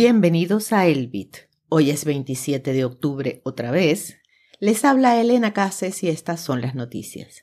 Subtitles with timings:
[0.00, 1.38] Bienvenidos a Elbit.
[1.68, 4.18] Hoy es 27 de octubre otra vez.
[4.60, 7.42] Les habla Elena Cases y estas son las noticias.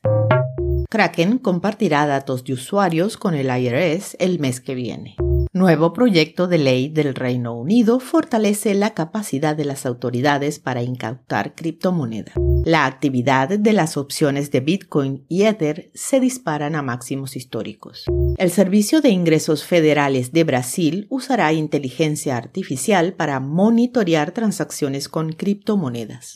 [0.90, 5.18] Kraken compartirá datos de usuarios con el IRS el mes que viene.
[5.52, 11.56] Nuevo proyecto de ley del Reino Unido fortalece la capacidad de las autoridades para incautar
[11.56, 12.32] criptomoneda.
[12.66, 18.06] La actividad de las opciones de Bitcoin y Ether se disparan a máximos históricos.
[18.40, 26.34] El Servicio de Ingresos Federales de Brasil usará inteligencia artificial para monitorear transacciones con criptomonedas.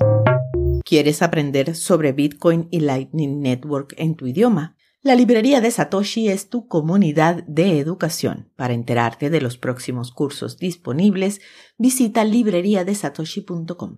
[0.86, 4.76] ¿Quieres aprender sobre Bitcoin y Lightning Network en tu idioma?
[5.02, 8.52] La librería de Satoshi es tu comunidad de educación.
[8.56, 11.42] Para enterarte de los próximos cursos disponibles,
[11.80, 13.98] visita libreriadesatoshi.com.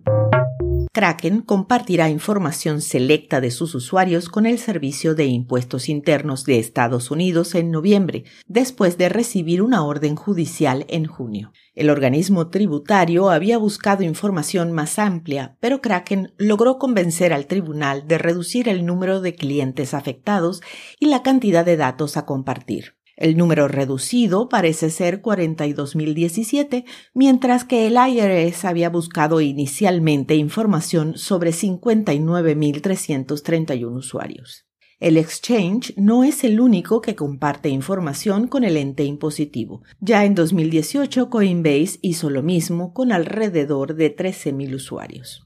[0.94, 7.10] Kraken compartirá información selecta de sus usuarios con el Servicio de Impuestos Internos de Estados
[7.10, 11.54] Unidos en noviembre, después de recibir una orden judicial en junio.
[11.74, 18.18] El organismo tributario había buscado información más amplia, pero Kraken logró convencer al tribunal de
[18.18, 20.60] reducir el número de clientes afectados
[21.00, 22.96] y la cantidad de datos a compartir.
[23.16, 31.50] El número reducido parece ser 42.017, mientras que el IRS había buscado inicialmente información sobre
[31.50, 34.66] 59.331 usuarios.
[35.02, 39.82] El exchange no es el único que comparte información con el ente impositivo.
[39.98, 45.44] Ya en 2018 Coinbase hizo lo mismo con alrededor de 13.000 usuarios.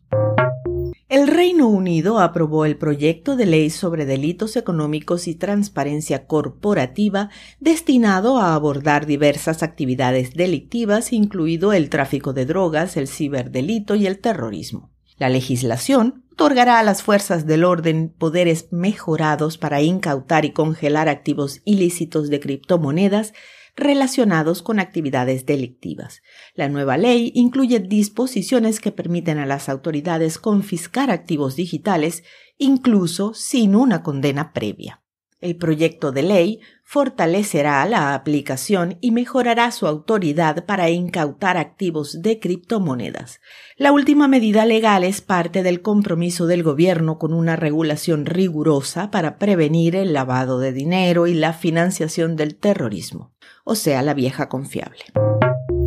[1.08, 8.38] El Reino Unido aprobó el proyecto de ley sobre delitos económicos y transparencia corporativa destinado
[8.38, 14.90] a abordar diversas actividades delictivas, incluido el tráfico de drogas, el ciberdelito y el terrorismo.
[15.16, 21.62] La legislación otorgará a las fuerzas del orden poderes mejorados para incautar y congelar activos
[21.64, 23.32] ilícitos de criptomonedas
[23.76, 26.22] relacionados con actividades delictivas.
[26.54, 32.24] La nueva ley incluye disposiciones que permiten a las autoridades confiscar activos digitales
[32.58, 35.02] incluso sin una condena previa.
[35.40, 42.40] El proyecto de ley fortalecerá la aplicación y mejorará su autoridad para incautar activos de
[42.40, 43.40] criptomonedas.
[43.76, 49.36] La última medida legal es parte del compromiso del gobierno con una regulación rigurosa para
[49.36, 55.04] prevenir el lavado de dinero y la financiación del terrorismo, o sea, la vieja confiable.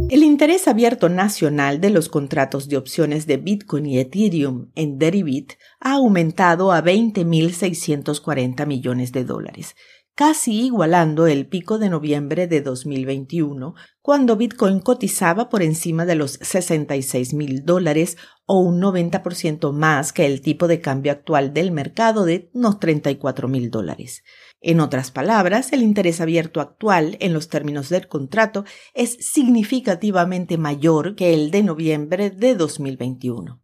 [0.10, 5.54] El interés abierto nacional de los contratos de opciones de Bitcoin y Ethereum en Deribit
[5.80, 9.76] ha aumentado a 20.640 millones de dólares,
[10.16, 16.40] casi igualando el pico de noviembre de 2021, cuando Bitcoin cotizaba por encima de los
[16.42, 22.26] 66 mil dólares o un 90% más que el tipo de cambio actual del mercado
[22.26, 24.24] de unos 34 mil dólares.
[24.62, 31.16] En otras palabras, el interés abierto actual en los términos del contrato es significativamente mayor
[31.16, 33.62] que el de noviembre de 2021.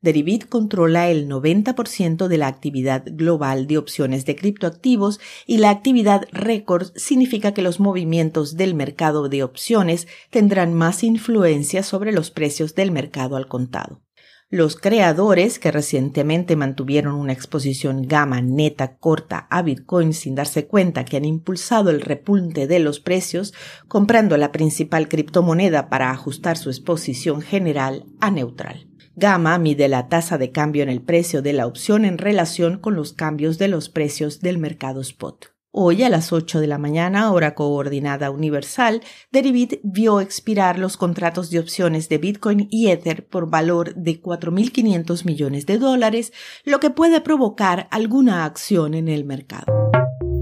[0.00, 6.28] Deribit controla el 90% de la actividad global de opciones de criptoactivos y la actividad
[6.30, 12.76] récord significa que los movimientos del mercado de opciones tendrán más influencia sobre los precios
[12.76, 14.00] del mercado al contado.
[14.50, 21.04] Los creadores, que recientemente mantuvieron una exposición gama neta corta a Bitcoin sin darse cuenta
[21.04, 23.52] que han impulsado el repunte de los precios,
[23.88, 28.88] comprando la principal criptomoneda para ajustar su exposición general a neutral.
[29.16, 32.94] Gamma mide la tasa de cambio en el precio de la opción en relación con
[32.94, 35.57] los cambios de los precios del mercado spot.
[35.70, 41.50] Hoy a las 8 de la mañana, hora coordinada universal, Deribit vio expirar los contratos
[41.50, 46.32] de opciones de Bitcoin y Ether por valor de 4.500 millones de dólares,
[46.64, 49.66] lo que puede provocar alguna acción en el mercado.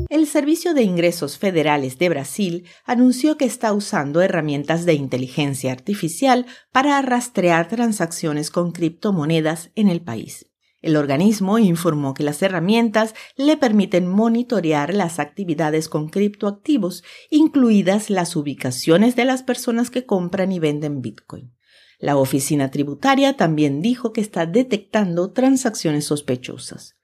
[0.08, 6.46] El Servicio de Ingresos Federales de Brasil anunció que está usando herramientas de inteligencia artificial
[6.70, 10.46] para rastrear transacciones con criptomonedas en el país.
[10.86, 18.36] El organismo informó que las herramientas le permiten monitorear las actividades con criptoactivos, incluidas las
[18.36, 21.52] ubicaciones de las personas que compran y venden Bitcoin.
[21.98, 26.94] La oficina tributaria también dijo que está detectando transacciones sospechosas.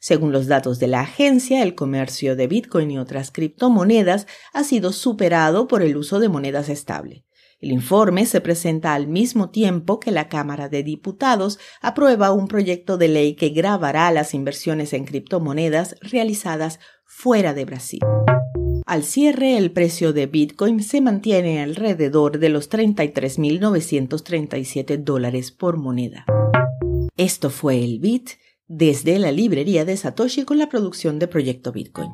[0.00, 4.92] Según los datos de la agencia, el comercio de Bitcoin y otras criptomonedas ha sido
[4.92, 7.24] superado por el uso de monedas estables.
[7.60, 12.96] El informe se presenta al mismo tiempo que la Cámara de Diputados aprueba un proyecto
[12.96, 18.00] de ley que grabará las inversiones en criptomonedas realizadas fuera de Brasil.
[18.86, 26.24] Al cierre, el precio de Bitcoin se mantiene alrededor de los 33.937 dólares por moneda.
[27.16, 28.30] Esto fue el Bit
[28.68, 32.08] desde la librería de Satoshi con la producción de Proyecto Bitcoin.